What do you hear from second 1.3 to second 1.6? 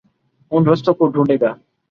گا۔